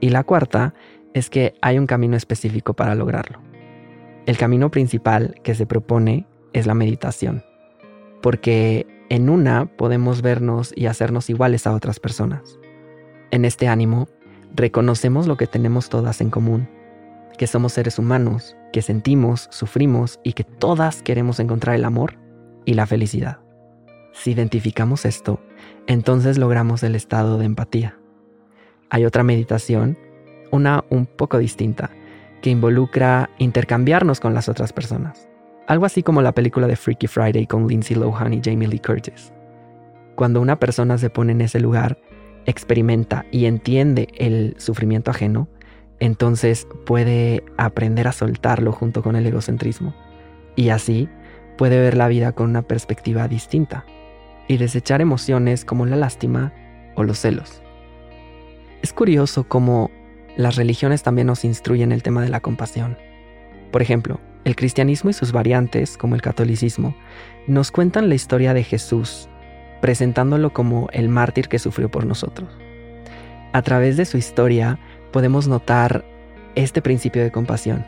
Y 0.00 0.10
la 0.10 0.24
cuarta 0.24 0.74
es 1.12 1.30
que 1.30 1.54
hay 1.62 1.78
un 1.78 1.86
camino 1.86 2.16
específico 2.16 2.74
para 2.74 2.94
lograrlo. 2.94 3.40
El 4.26 4.36
camino 4.36 4.70
principal 4.70 5.34
que 5.42 5.54
se 5.54 5.66
propone 5.66 6.26
es 6.52 6.66
la 6.66 6.74
meditación, 6.74 7.44
porque 8.22 8.86
en 9.10 9.28
una 9.28 9.66
podemos 9.66 10.22
vernos 10.22 10.72
y 10.74 10.86
hacernos 10.86 11.28
iguales 11.30 11.66
a 11.66 11.74
otras 11.74 12.00
personas. 12.00 12.58
En 13.30 13.44
este 13.44 13.68
ánimo, 13.68 14.08
reconocemos 14.54 15.26
lo 15.26 15.36
que 15.36 15.46
tenemos 15.46 15.88
todas 15.88 16.20
en 16.20 16.30
común, 16.30 16.68
que 17.36 17.46
somos 17.46 17.72
seres 17.72 17.98
humanos, 17.98 18.56
que 18.72 18.82
sentimos, 18.82 19.48
sufrimos 19.50 20.20
y 20.22 20.32
que 20.34 20.44
todas 20.44 21.02
queremos 21.02 21.40
encontrar 21.40 21.76
el 21.76 21.84
amor 21.84 22.18
y 22.64 22.74
la 22.74 22.86
felicidad. 22.86 23.40
Si 24.12 24.30
identificamos 24.30 25.04
esto, 25.04 25.40
entonces 25.86 26.38
logramos 26.38 26.82
el 26.82 26.94
estado 26.94 27.38
de 27.38 27.46
empatía. 27.46 27.98
Hay 28.90 29.04
otra 29.04 29.24
meditación 29.24 29.98
una 30.52 30.84
un 30.88 31.06
poco 31.06 31.38
distinta, 31.38 31.90
que 32.40 32.50
involucra 32.50 33.30
intercambiarnos 33.38 34.20
con 34.20 34.34
las 34.34 34.48
otras 34.48 34.72
personas. 34.72 35.28
Algo 35.66 35.86
así 35.86 36.02
como 36.02 36.22
la 36.22 36.32
película 36.32 36.66
de 36.66 36.76
Freaky 36.76 37.06
Friday 37.06 37.46
con 37.46 37.66
Lindsay 37.66 37.96
Lohan 37.96 38.34
y 38.34 38.40
Jamie 38.44 38.68
Lee 38.68 38.78
Curtis. 38.78 39.32
Cuando 40.14 40.40
una 40.40 40.58
persona 40.60 40.98
se 40.98 41.10
pone 41.10 41.32
en 41.32 41.40
ese 41.40 41.58
lugar, 41.58 41.98
experimenta 42.46 43.26
y 43.30 43.46
entiende 43.46 44.08
el 44.16 44.54
sufrimiento 44.58 45.10
ajeno, 45.10 45.48
entonces 46.00 46.66
puede 46.84 47.44
aprender 47.56 48.08
a 48.08 48.12
soltarlo 48.12 48.72
junto 48.72 49.02
con 49.02 49.16
el 49.16 49.26
egocentrismo. 49.26 49.94
Y 50.56 50.68
así 50.68 51.08
puede 51.56 51.78
ver 51.80 51.96
la 51.96 52.08
vida 52.08 52.32
con 52.32 52.50
una 52.50 52.62
perspectiva 52.62 53.28
distinta 53.28 53.84
y 54.48 54.56
desechar 54.56 55.00
emociones 55.00 55.64
como 55.64 55.86
la 55.86 55.96
lástima 55.96 56.52
o 56.96 57.04
los 57.04 57.18
celos. 57.18 57.62
Es 58.82 58.92
curioso 58.92 59.44
cómo 59.48 59.90
las 60.36 60.56
religiones 60.56 61.02
también 61.02 61.28
nos 61.28 61.44
instruyen 61.44 61.92
el 61.92 62.02
tema 62.02 62.22
de 62.22 62.28
la 62.28 62.40
compasión. 62.40 62.98
Por 63.70 63.82
ejemplo, 63.82 64.20
el 64.44 64.56
cristianismo 64.56 65.10
y 65.10 65.14
sus 65.14 65.32
variantes, 65.32 65.96
como 65.96 66.14
el 66.14 66.22
catolicismo, 66.22 66.94
nos 67.46 67.70
cuentan 67.70 68.08
la 68.08 68.14
historia 68.14 68.52
de 68.52 68.62
Jesús, 68.62 69.28
presentándolo 69.84 70.50
como 70.50 70.88
el 70.94 71.10
mártir 71.10 71.48
que 71.48 71.58
sufrió 71.58 71.90
por 71.90 72.06
nosotros. 72.06 72.48
A 73.52 73.60
través 73.60 73.98
de 73.98 74.06
su 74.06 74.16
historia 74.16 74.78
podemos 75.12 75.46
notar 75.46 76.06
este 76.54 76.80
principio 76.80 77.22
de 77.22 77.30
compasión. 77.30 77.84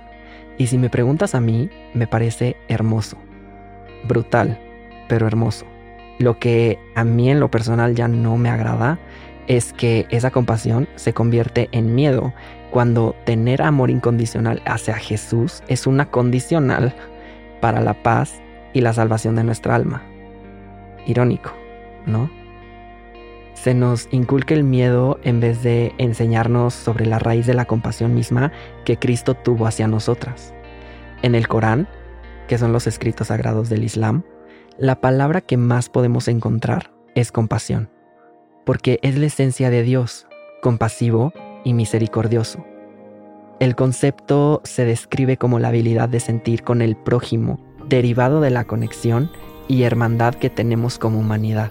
Y 0.59 0.67
si 0.67 0.77
me 0.77 0.91
preguntas 0.91 1.35
a 1.35 1.41
mí, 1.41 1.71
me 1.95 2.07
parece 2.07 2.55
hermoso, 2.69 3.17
brutal, 4.07 4.61
pero 5.09 5.27
hermoso. 5.27 5.65
Lo 6.19 6.39
que 6.39 6.79
a 6.95 7.03
mí 7.03 7.31
en 7.31 7.41
lo 7.41 7.51
personal 7.51 7.95
ya 7.95 8.09
no 8.09 8.37
me 8.37 8.51
agrada 8.51 8.99
es 9.47 9.73
que 9.73 10.05
esa 10.11 10.31
compasión 10.31 10.89
se 10.97 11.15
convierte 11.15 11.71
en 11.73 11.95
miedo 11.95 12.35
cuando 12.73 13.17
tener 13.25 13.63
amor 13.63 13.89
incondicional 13.89 14.61
hacia 14.67 14.97
Jesús 14.97 15.63
es 15.67 15.87
una 15.87 16.11
condicional 16.11 16.95
para 17.63 17.81
la 17.81 17.95
paz 18.03 18.35
y 18.75 18.83
la 18.83 18.93
salvación 18.93 19.35
de 19.37 19.45
nuestra 19.45 19.75
alma. 19.75 20.03
Irónico, 21.07 21.53
¿no? 22.07 22.31
Se 23.55 23.75
nos 23.75 24.09
inculca 24.13 24.55
el 24.55 24.65
miedo 24.65 25.19
en 25.23 25.41
vez 25.41 25.63
de 25.63 25.95
enseñarnos 25.99 26.75
sobre 26.75 27.07
la 27.07 27.19
raíz 27.19 27.47
de 27.47 27.55
la 27.55 27.65
compasión 27.65 28.15
misma 28.15 28.53
que 28.85 28.99
Cristo 28.99 29.35
tuvo 29.35 29.67
hacia 29.67 29.89
nosotras. 29.89 30.55
En 31.23 31.35
el 31.35 31.49
Corán, 31.49 31.89
que 32.49 32.59
son 32.59 32.73
los 32.73 32.87
escritos 32.87 33.29
sagrados 33.29 33.69
del 33.69 33.85
Islam, 33.85 34.23
la 34.79 35.01
palabra 35.01 35.41
que 35.41 35.57
más 35.57 35.89
podemos 35.89 36.29
encontrar 36.29 36.93
es 37.15 37.33
compasión 37.33 37.91
porque 38.67 38.99
es 39.03 39.17
la 39.17 39.27
esencia 39.27 39.71
de 39.71 39.85
Dios, 39.85 40.27
compasivo 40.61 41.33
y 41.65 41.73
misericordioso. 41.73 42.67
El 43.61 43.77
concepto 43.77 44.61
se 44.65 44.85
describe 44.85 45.39
como 45.39 45.59
la 45.61 45.69
habilidad 45.69 46.11
de 46.11 46.21
sentir 46.21 46.63
con 46.63 46.83
el 46.83 46.97
prójimo, 46.97 47.61
derivado 47.89 48.41
de 48.41 48.51
la 48.51 48.65
conexión 48.65 49.31
y 49.69 49.85
hermandad 49.85 50.35
que 50.35 50.51
tenemos 50.51 50.99
como 50.99 51.21
humanidad. 51.21 51.71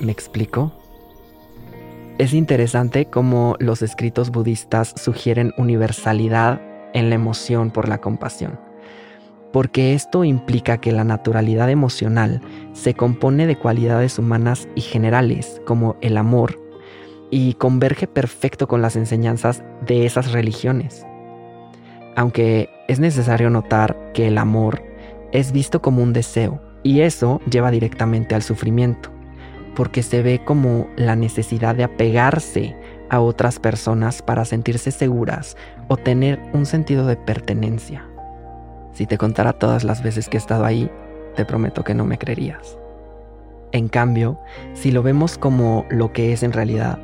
¿Me 0.00 0.12
explico? 0.12 0.72
Es 2.18 2.32
interesante 2.32 3.06
cómo 3.06 3.56
los 3.58 3.82
escritos 3.82 4.30
budistas 4.30 4.94
sugieren 4.96 5.52
universalidad 5.58 6.60
en 6.94 7.10
la 7.10 7.14
emoción 7.14 7.70
por 7.70 7.88
la 7.88 8.00
compasión 8.00 8.58
porque 9.56 9.94
esto 9.94 10.22
implica 10.24 10.76
que 10.82 10.92
la 10.92 11.02
naturalidad 11.02 11.70
emocional 11.70 12.42
se 12.74 12.92
compone 12.92 13.46
de 13.46 13.56
cualidades 13.56 14.18
humanas 14.18 14.68
y 14.74 14.82
generales, 14.82 15.62
como 15.64 15.96
el 16.02 16.18
amor, 16.18 16.60
y 17.30 17.54
converge 17.54 18.06
perfecto 18.06 18.68
con 18.68 18.82
las 18.82 18.96
enseñanzas 18.96 19.64
de 19.86 20.04
esas 20.04 20.32
religiones. 20.32 21.06
Aunque 22.16 22.68
es 22.86 23.00
necesario 23.00 23.48
notar 23.48 23.96
que 24.12 24.28
el 24.28 24.36
amor 24.36 24.82
es 25.32 25.52
visto 25.52 25.80
como 25.80 26.02
un 26.02 26.12
deseo 26.12 26.60
y 26.82 27.00
eso 27.00 27.40
lleva 27.50 27.70
directamente 27.70 28.34
al 28.34 28.42
sufrimiento, 28.42 29.10
porque 29.76 30.02
se 30.02 30.22
ve 30.22 30.42
como 30.42 30.88
la 30.96 31.14
necesidad 31.14 31.76
de 31.76 31.84
apegarse 31.84 32.74
a 33.10 33.20
otras 33.20 33.60
personas 33.60 34.22
para 34.22 34.44
sentirse 34.44 34.90
seguras 34.90 35.56
o 35.86 35.96
tener 35.96 36.40
un 36.54 36.66
sentido 36.66 37.06
de 37.06 37.16
pertenencia. 37.16 38.04
Si 38.92 39.06
te 39.06 39.18
contara 39.18 39.52
todas 39.52 39.84
las 39.84 40.02
veces 40.02 40.28
que 40.28 40.38
he 40.38 40.40
estado 40.40 40.64
ahí, 40.64 40.90
te 41.36 41.44
prometo 41.44 41.84
que 41.84 41.94
no 41.94 42.06
me 42.06 42.18
creerías. 42.18 42.78
En 43.72 43.88
cambio, 43.88 44.40
si 44.72 44.90
lo 44.90 45.02
vemos 45.02 45.36
como 45.36 45.84
lo 45.90 46.12
que 46.12 46.32
es 46.32 46.42
en 46.42 46.52
realidad, 46.52 46.98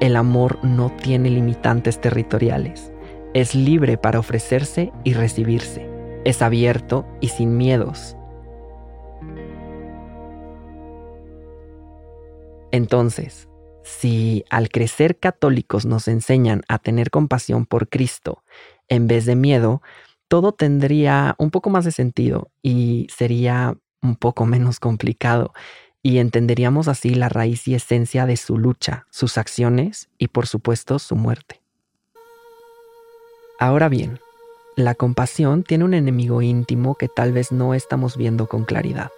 el 0.00 0.14
amor 0.14 0.58
no 0.62 0.90
tiene 0.90 1.30
limitantes 1.30 2.00
territoriales. 2.00 2.92
Es 3.34 3.56
libre 3.56 3.98
para 3.98 4.20
ofrecerse 4.20 4.92
y 5.02 5.14
recibirse. 5.14 5.88
Es 6.24 6.42
abierto 6.42 7.04
y 7.20 7.28
sin 7.28 7.56
miedos. 7.56 8.16
Entonces, 12.74 13.48
si 13.84 14.44
al 14.50 14.68
crecer 14.68 15.20
católicos 15.20 15.86
nos 15.86 16.08
enseñan 16.08 16.62
a 16.66 16.80
tener 16.80 17.12
compasión 17.12 17.66
por 17.66 17.88
Cristo 17.88 18.42
en 18.88 19.06
vez 19.06 19.26
de 19.26 19.36
miedo, 19.36 19.80
todo 20.26 20.50
tendría 20.50 21.36
un 21.38 21.52
poco 21.52 21.70
más 21.70 21.84
de 21.84 21.92
sentido 21.92 22.50
y 22.62 23.06
sería 23.16 23.76
un 24.02 24.16
poco 24.16 24.44
menos 24.44 24.80
complicado 24.80 25.52
y 26.02 26.18
entenderíamos 26.18 26.88
así 26.88 27.14
la 27.14 27.28
raíz 27.28 27.68
y 27.68 27.76
esencia 27.76 28.26
de 28.26 28.36
su 28.36 28.58
lucha, 28.58 29.06
sus 29.08 29.38
acciones 29.38 30.08
y 30.18 30.26
por 30.26 30.48
supuesto 30.48 30.98
su 30.98 31.14
muerte. 31.14 31.62
Ahora 33.60 33.88
bien, 33.88 34.18
la 34.74 34.96
compasión 34.96 35.62
tiene 35.62 35.84
un 35.84 35.94
enemigo 35.94 36.42
íntimo 36.42 36.96
que 36.96 37.06
tal 37.06 37.32
vez 37.32 37.52
no 37.52 37.72
estamos 37.72 38.16
viendo 38.16 38.48
con 38.48 38.64
claridad. 38.64 39.12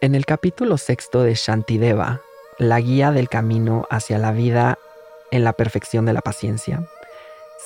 En 0.00 0.14
el 0.14 0.24
capítulo 0.24 0.78
sexto 0.78 1.22
de 1.22 1.34
Shantideva, 1.34 2.22
la 2.58 2.80
guía 2.80 3.10
del 3.10 3.28
camino 3.28 3.86
hacia 3.90 4.18
la 4.18 4.32
vida 4.32 4.78
en 5.30 5.44
la 5.44 5.52
perfección 5.52 6.06
de 6.06 6.12
la 6.12 6.20
paciencia, 6.20 6.84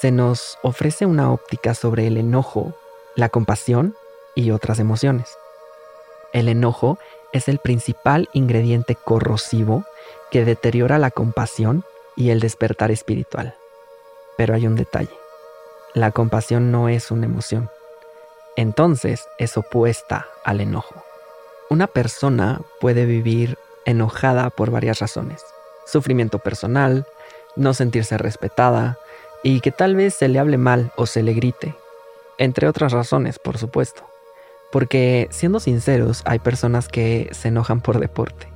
se 0.00 0.10
nos 0.10 0.58
ofrece 0.62 1.06
una 1.06 1.32
óptica 1.32 1.74
sobre 1.74 2.06
el 2.06 2.16
enojo, 2.16 2.74
la 3.16 3.28
compasión 3.28 3.94
y 4.34 4.52
otras 4.52 4.78
emociones. 4.78 5.36
El 6.32 6.48
enojo 6.48 6.98
es 7.32 7.48
el 7.48 7.58
principal 7.58 8.28
ingrediente 8.32 8.94
corrosivo 8.94 9.84
que 10.30 10.44
deteriora 10.44 10.98
la 10.98 11.10
compasión 11.10 11.84
y 12.16 12.30
el 12.30 12.40
despertar 12.40 12.90
espiritual. 12.90 13.54
Pero 14.36 14.54
hay 14.54 14.66
un 14.66 14.76
detalle. 14.76 15.16
La 15.94 16.12
compasión 16.12 16.70
no 16.70 16.88
es 16.88 17.10
una 17.10 17.26
emoción. 17.26 17.70
Entonces 18.56 19.26
es 19.38 19.56
opuesta 19.56 20.26
al 20.44 20.60
enojo. 20.60 21.02
Una 21.70 21.86
persona 21.86 22.60
puede 22.80 23.04
vivir 23.04 23.58
enojada 23.88 24.50
por 24.50 24.70
varias 24.70 24.98
razones. 25.00 25.44
Sufrimiento 25.86 26.38
personal, 26.38 27.06
no 27.56 27.74
sentirse 27.74 28.18
respetada 28.18 28.98
y 29.42 29.60
que 29.60 29.72
tal 29.72 29.96
vez 29.96 30.14
se 30.14 30.28
le 30.28 30.38
hable 30.38 30.58
mal 30.58 30.92
o 30.96 31.06
se 31.06 31.22
le 31.22 31.32
grite. 31.32 31.74
Entre 32.38 32.68
otras 32.68 32.92
razones, 32.92 33.38
por 33.38 33.58
supuesto. 33.58 34.02
Porque, 34.70 35.28
siendo 35.30 35.60
sinceros, 35.60 36.22
hay 36.26 36.38
personas 36.38 36.88
que 36.88 37.30
se 37.32 37.48
enojan 37.48 37.80
por 37.80 37.98
deporte. 37.98 38.48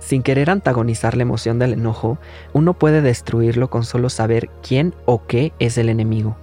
Sin 0.00 0.22
querer 0.22 0.50
antagonizar 0.50 1.16
la 1.16 1.22
emoción 1.22 1.58
del 1.58 1.72
enojo, 1.72 2.18
uno 2.52 2.74
puede 2.74 3.00
destruirlo 3.00 3.70
con 3.70 3.84
solo 3.84 4.10
saber 4.10 4.50
quién 4.62 4.94
o 5.04 5.26
qué 5.26 5.52
es 5.58 5.78
el 5.78 5.88
enemigo 5.88 6.36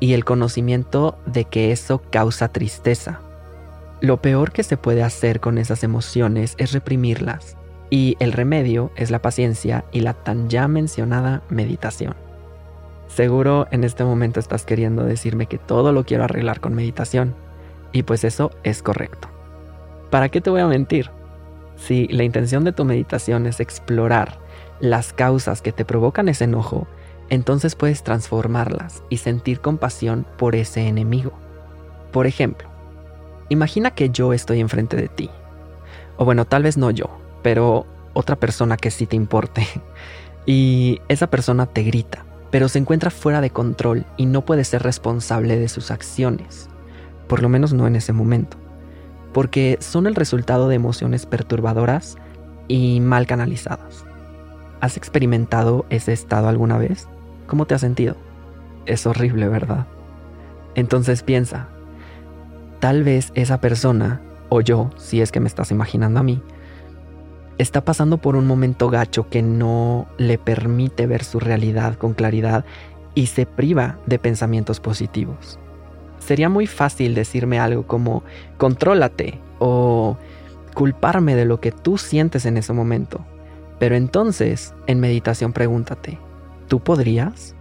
y 0.00 0.14
el 0.14 0.24
conocimiento 0.24 1.18
de 1.26 1.44
que 1.44 1.72
eso 1.72 2.00
causa 2.10 2.48
tristeza. 2.48 3.20
Lo 4.00 4.22
peor 4.22 4.52
que 4.52 4.62
se 4.62 4.76
puede 4.76 5.02
hacer 5.02 5.40
con 5.40 5.58
esas 5.58 5.82
emociones 5.82 6.54
es 6.58 6.72
reprimirlas, 6.72 7.56
y 7.90 8.16
el 8.20 8.32
remedio 8.32 8.92
es 8.94 9.10
la 9.10 9.20
paciencia 9.20 9.84
y 9.90 10.00
la 10.00 10.14
tan 10.14 10.48
ya 10.48 10.68
mencionada 10.68 11.42
meditación. 11.48 12.14
Seguro 13.08 13.66
en 13.72 13.82
este 13.82 14.04
momento 14.04 14.38
estás 14.38 14.64
queriendo 14.64 15.02
decirme 15.04 15.46
que 15.46 15.58
todo 15.58 15.92
lo 15.92 16.04
quiero 16.04 16.24
arreglar 16.24 16.60
con 16.60 16.74
meditación, 16.74 17.34
y 17.92 18.04
pues 18.04 18.22
eso 18.22 18.52
es 18.62 18.82
correcto. 18.82 19.28
¿Para 20.10 20.28
qué 20.28 20.40
te 20.40 20.50
voy 20.50 20.60
a 20.60 20.68
mentir? 20.68 21.10
Si 21.76 22.06
la 22.08 22.22
intención 22.22 22.62
de 22.62 22.72
tu 22.72 22.84
meditación 22.84 23.46
es 23.46 23.58
explorar 23.58 24.38
las 24.78 25.12
causas 25.12 25.60
que 25.60 25.72
te 25.72 25.84
provocan 25.84 26.28
ese 26.28 26.44
enojo, 26.44 26.86
entonces 27.30 27.74
puedes 27.74 28.04
transformarlas 28.04 29.02
y 29.08 29.16
sentir 29.16 29.60
compasión 29.60 30.24
por 30.36 30.54
ese 30.54 30.86
enemigo. 30.86 31.32
Por 32.12 32.26
ejemplo, 32.26 32.68
imagina 33.48 33.90
que 33.90 34.10
yo 34.10 34.32
estoy 34.32 34.60
enfrente 34.60 34.96
de 34.96 35.08
ti. 35.08 35.30
O 36.16 36.24
bueno, 36.24 36.44
tal 36.44 36.62
vez 36.62 36.76
no 36.76 36.90
yo, 36.90 37.06
pero 37.42 37.86
otra 38.12 38.36
persona 38.36 38.76
que 38.76 38.90
sí 38.90 39.06
te 39.06 39.16
importe. 39.16 39.66
Y 40.50 41.02
esa 41.08 41.26
persona 41.26 41.66
te 41.66 41.82
grita, 41.82 42.24
pero 42.50 42.70
se 42.70 42.78
encuentra 42.78 43.10
fuera 43.10 43.42
de 43.42 43.50
control 43.50 44.06
y 44.16 44.24
no 44.24 44.46
puede 44.46 44.64
ser 44.64 44.82
responsable 44.82 45.58
de 45.58 45.68
sus 45.68 45.90
acciones 45.90 46.70
por 47.28 47.42
lo 47.42 47.48
menos 47.48 47.72
no 47.72 47.86
en 47.86 47.94
ese 47.94 48.12
momento, 48.12 48.56
porque 49.32 49.76
son 49.80 50.06
el 50.06 50.16
resultado 50.16 50.68
de 50.68 50.74
emociones 50.74 51.26
perturbadoras 51.26 52.16
y 52.66 53.00
mal 53.00 53.26
canalizadas. 53.26 54.04
¿Has 54.80 54.96
experimentado 54.96 55.86
ese 55.90 56.12
estado 56.12 56.48
alguna 56.48 56.78
vez? 56.78 57.06
¿Cómo 57.46 57.66
te 57.66 57.74
has 57.74 57.82
sentido? 57.82 58.16
Es 58.86 59.06
horrible, 59.06 59.48
¿verdad? 59.48 59.86
Entonces 60.74 61.22
piensa, 61.22 61.68
tal 62.80 63.04
vez 63.04 63.32
esa 63.34 63.60
persona, 63.60 64.20
o 64.48 64.60
yo, 64.60 64.90
si 64.96 65.20
es 65.20 65.32
que 65.32 65.40
me 65.40 65.48
estás 65.48 65.70
imaginando 65.70 66.20
a 66.20 66.22
mí, 66.22 66.42
está 67.58 67.84
pasando 67.84 68.18
por 68.18 68.36
un 68.36 68.46
momento 68.46 68.88
gacho 68.88 69.28
que 69.28 69.42
no 69.42 70.06
le 70.16 70.38
permite 70.38 71.06
ver 71.06 71.24
su 71.24 71.40
realidad 71.40 71.94
con 71.94 72.14
claridad 72.14 72.64
y 73.14 73.26
se 73.26 73.46
priva 73.46 73.98
de 74.06 74.18
pensamientos 74.18 74.80
positivos 74.80 75.58
sería 76.28 76.50
muy 76.50 76.66
fácil 76.66 77.14
decirme 77.14 77.58
algo 77.58 77.86
como 77.86 78.22
contrólate 78.58 79.40
o 79.58 80.18
culparme 80.74 81.34
de 81.34 81.46
lo 81.46 81.58
que 81.58 81.72
tú 81.72 81.96
sientes 81.96 82.44
en 82.44 82.58
ese 82.58 82.74
momento. 82.74 83.24
Pero 83.78 83.96
entonces, 83.96 84.74
en 84.86 85.00
meditación 85.00 85.54
pregúntate, 85.54 86.18
¿tú 86.66 86.80
podrías? 86.80 87.54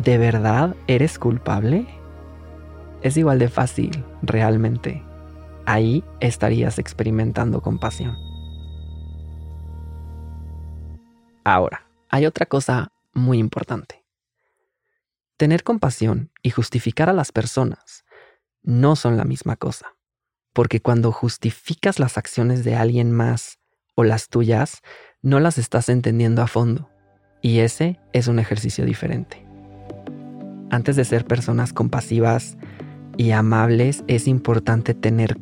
¿De 0.00 0.18
verdad 0.18 0.74
eres 0.88 1.16
culpable? 1.16 1.86
Es 3.04 3.18
igual 3.18 3.38
de 3.38 3.50
fácil, 3.50 4.02
realmente. 4.22 5.02
Ahí 5.66 6.02
estarías 6.20 6.78
experimentando 6.78 7.60
compasión. 7.60 8.16
Ahora, 11.44 11.86
hay 12.08 12.24
otra 12.24 12.46
cosa 12.46 12.92
muy 13.12 13.36
importante. 13.36 14.02
Tener 15.36 15.64
compasión 15.64 16.30
y 16.42 16.48
justificar 16.48 17.10
a 17.10 17.12
las 17.12 17.30
personas 17.30 18.06
no 18.62 18.96
son 18.96 19.18
la 19.18 19.24
misma 19.24 19.56
cosa, 19.56 19.96
porque 20.54 20.80
cuando 20.80 21.12
justificas 21.12 21.98
las 21.98 22.16
acciones 22.16 22.64
de 22.64 22.74
alguien 22.74 23.12
más 23.12 23.58
o 23.96 24.04
las 24.04 24.30
tuyas, 24.30 24.80
no 25.20 25.40
las 25.40 25.58
estás 25.58 25.90
entendiendo 25.90 26.40
a 26.40 26.46
fondo, 26.46 26.88
y 27.42 27.58
ese 27.58 28.00
es 28.14 28.28
un 28.28 28.38
ejercicio 28.38 28.86
diferente. 28.86 29.44
Antes 30.70 30.96
de 30.96 31.04
ser 31.04 31.26
personas 31.26 31.74
compasivas 31.74 32.56
y 33.16 33.30
amables, 33.30 34.04
es 34.06 34.28
importante 34.28 34.94
tener 34.94 35.38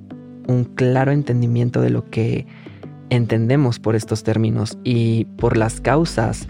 un 0.47 0.65
claro 0.65 1.13
entendimiento 1.13 1.81
de 1.81 1.91
lo 1.91 2.09
que 2.11 2.47
entendemos 3.11 3.79
por 3.79 3.95
estos 3.95 4.23
términos 4.23 4.79
y 4.85 5.27
por 5.37 5.57
las 5.57 5.81
causas 5.81 6.49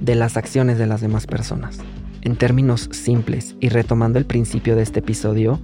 de 0.00 0.14
las 0.14 0.36
acciones 0.36 0.78
de 0.78 0.86
las 0.86 1.00
demás 1.00 1.26
personas. 1.26 1.78
En 2.22 2.36
términos 2.36 2.88
simples 2.92 3.56
y 3.60 3.68
retomando 3.68 4.18
el 4.18 4.26
principio 4.26 4.76
de 4.76 4.82
este 4.82 5.00
episodio, 5.00 5.60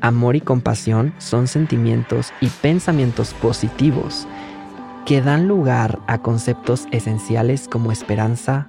amor 0.00 0.36
y 0.36 0.40
compasión 0.40 1.14
son 1.18 1.46
sentimientos 1.46 2.32
y 2.40 2.48
pensamientos 2.48 3.34
positivos 3.34 4.26
que 5.04 5.22
dan 5.22 5.48
lugar 5.48 6.00
a 6.08 6.18
conceptos 6.18 6.86
esenciales 6.90 7.68
como 7.68 7.92
esperanza, 7.92 8.66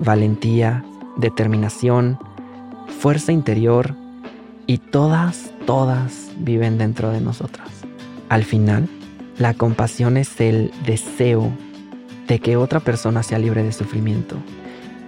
valentía, 0.00 0.84
determinación, 1.16 2.18
fuerza 2.86 3.32
interior 3.32 3.94
y 4.66 4.78
todas, 4.78 5.50
todas 5.66 6.30
viven 6.38 6.78
dentro 6.78 7.10
de 7.10 7.20
nosotras. 7.20 7.68
Al 8.28 8.44
final, 8.44 8.88
la 9.38 9.54
compasión 9.54 10.16
es 10.16 10.40
el 10.40 10.70
deseo 10.86 11.52
de 12.26 12.38
que 12.38 12.56
otra 12.56 12.80
persona 12.80 13.22
sea 13.22 13.38
libre 13.38 13.62
de 13.62 13.72
sufrimiento 13.72 14.36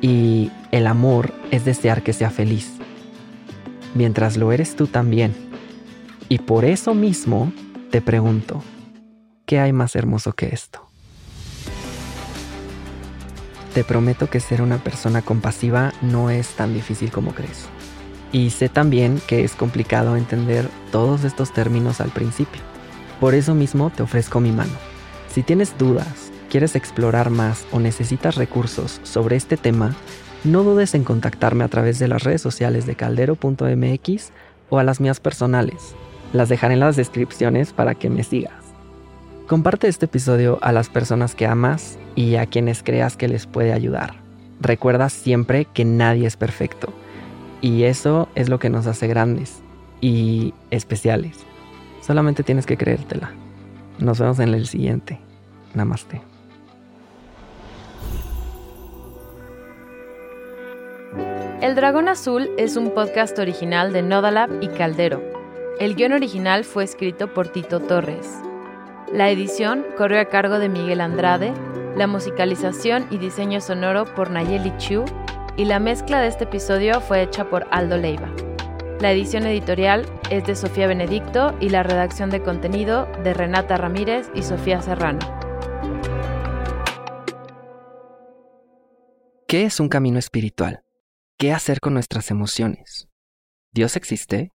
y 0.00 0.50
el 0.72 0.86
amor 0.86 1.32
es 1.50 1.64
desear 1.64 2.02
que 2.02 2.12
sea 2.12 2.30
feliz, 2.30 2.72
mientras 3.94 4.36
lo 4.36 4.52
eres 4.52 4.76
tú 4.76 4.86
también. 4.86 5.34
Y 6.28 6.38
por 6.38 6.64
eso 6.64 6.94
mismo 6.94 7.52
te 7.90 8.02
pregunto, 8.02 8.62
¿qué 9.46 9.60
hay 9.60 9.72
más 9.72 9.96
hermoso 9.96 10.32
que 10.32 10.48
esto? 10.48 10.82
Te 13.72 13.84
prometo 13.84 14.28
que 14.28 14.40
ser 14.40 14.62
una 14.62 14.78
persona 14.78 15.22
compasiva 15.22 15.92
no 16.02 16.30
es 16.30 16.48
tan 16.56 16.74
difícil 16.74 17.10
como 17.10 17.32
crees. 17.32 17.68
Y 18.32 18.50
sé 18.50 18.68
también 18.68 19.20
que 19.26 19.44
es 19.44 19.54
complicado 19.54 20.16
entender 20.16 20.68
todos 20.90 21.24
estos 21.24 21.52
términos 21.52 22.00
al 22.00 22.10
principio. 22.10 22.62
Por 23.20 23.34
eso 23.34 23.54
mismo 23.54 23.90
te 23.90 24.02
ofrezco 24.02 24.40
mi 24.40 24.52
mano. 24.52 24.72
Si 25.28 25.42
tienes 25.42 25.78
dudas, 25.78 26.30
quieres 26.50 26.76
explorar 26.76 27.30
más 27.30 27.66
o 27.72 27.80
necesitas 27.80 28.36
recursos 28.36 29.00
sobre 29.04 29.36
este 29.36 29.56
tema, 29.56 29.94
no 30.44 30.62
dudes 30.62 30.94
en 30.94 31.04
contactarme 31.04 31.64
a 31.64 31.68
través 31.68 31.98
de 31.98 32.08
las 32.08 32.22
redes 32.22 32.42
sociales 32.42 32.86
de 32.86 32.94
caldero.mx 32.94 34.30
o 34.70 34.78
a 34.78 34.84
las 34.84 35.00
mías 35.00 35.20
personales. 35.20 35.94
Las 36.32 36.48
dejaré 36.48 36.74
en 36.74 36.80
las 36.80 36.96
descripciones 36.96 37.72
para 37.72 37.94
que 37.94 38.10
me 38.10 38.22
sigas. 38.22 38.64
Comparte 39.46 39.88
este 39.88 40.06
episodio 40.06 40.58
a 40.60 40.72
las 40.72 40.88
personas 40.88 41.34
que 41.34 41.46
amas 41.46 41.98
y 42.16 42.36
a 42.36 42.46
quienes 42.46 42.82
creas 42.82 43.16
que 43.16 43.28
les 43.28 43.46
puede 43.46 43.72
ayudar. 43.72 44.14
Recuerda 44.60 45.08
siempre 45.08 45.66
que 45.72 45.84
nadie 45.84 46.26
es 46.26 46.36
perfecto 46.36 46.92
y 47.60 47.84
eso 47.84 48.28
es 48.34 48.48
lo 48.48 48.58
que 48.58 48.70
nos 48.70 48.86
hace 48.86 49.06
grandes 49.06 49.62
y 50.00 50.54
especiales. 50.70 51.44
Solamente 52.00 52.42
tienes 52.42 52.66
que 52.66 52.76
creértela. 52.76 53.32
Nos 53.98 54.20
vemos 54.20 54.38
en 54.38 54.54
el 54.54 54.66
siguiente. 54.66 55.18
Namaste. 55.74 56.20
El 61.60 61.74
Dragón 61.74 62.08
Azul 62.08 62.50
es 62.58 62.76
un 62.76 62.90
podcast 62.90 63.38
original 63.38 63.92
de 63.92 64.02
Nodalab 64.02 64.62
y 64.62 64.68
Caldero. 64.68 65.22
El 65.80 65.94
guion 65.96 66.12
original 66.12 66.64
fue 66.64 66.84
escrito 66.84 67.32
por 67.32 67.48
Tito 67.48 67.80
Torres. 67.80 68.40
La 69.12 69.30
edición 69.30 69.84
corrió 69.96 70.20
a 70.20 70.26
cargo 70.26 70.58
de 70.58 70.68
Miguel 70.68 71.00
Andrade, 71.00 71.52
la 71.96 72.06
musicalización 72.06 73.06
y 73.10 73.18
diseño 73.18 73.60
sonoro 73.60 74.04
por 74.04 74.30
Nayeli 74.30 74.76
Chu 74.76 75.04
y 75.56 75.64
la 75.64 75.78
mezcla 75.78 76.20
de 76.20 76.28
este 76.28 76.44
episodio 76.44 77.00
fue 77.00 77.22
hecha 77.22 77.48
por 77.48 77.66
Aldo 77.70 77.96
Leiva. 77.96 78.30
La 79.00 79.12
edición 79.12 79.46
editorial 79.46 80.06
es 80.30 80.44
de 80.44 80.54
Sofía 80.54 80.86
Benedicto 80.86 81.56
y 81.60 81.70
la 81.70 81.82
redacción 81.82 82.30
de 82.30 82.42
contenido 82.42 83.06
de 83.22 83.32
Renata 83.32 83.76
Ramírez 83.76 84.28
y 84.34 84.42
Sofía 84.42 84.82
Serrano. 84.82 85.20
¿Qué 89.48 89.64
es 89.64 89.80
un 89.80 89.88
camino 89.88 90.18
espiritual? 90.18 90.82
¿Qué 91.38 91.52
hacer 91.52 91.80
con 91.80 91.94
nuestras 91.94 92.30
emociones? 92.30 93.08
¿Dios 93.72 93.96
existe? 93.96 94.52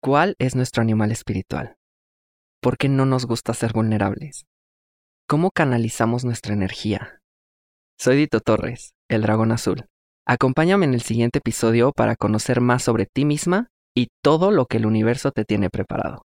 ¿Cuál 0.00 0.34
es 0.38 0.54
nuestro 0.54 0.82
animal 0.82 1.12
espiritual? 1.12 1.76
¿Por 2.60 2.76
qué 2.76 2.88
no 2.88 3.06
nos 3.06 3.26
gusta 3.26 3.54
ser 3.54 3.72
vulnerables? 3.72 4.46
¿Cómo 5.28 5.50
canalizamos 5.50 6.24
nuestra 6.24 6.52
energía? 6.52 7.22
Soy 7.98 8.16
Dito 8.16 8.40
Torres, 8.40 8.94
el 9.08 9.22
dragón 9.22 9.52
azul. 9.52 9.88
Acompáñame 10.28 10.86
en 10.86 10.94
el 10.94 11.02
siguiente 11.02 11.38
episodio 11.38 11.92
para 11.92 12.16
conocer 12.16 12.60
más 12.60 12.82
sobre 12.82 13.06
ti 13.06 13.24
misma 13.24 13.68
y 13.94 14.08
todo 14.24 14.50
lo 14.50 14.66
que 14.66 14.78
el 14.78 14.86
universo 14.86 15.30
te 15.30 15.44
tiene 15.44 15.70
preparado. 15.70 16.24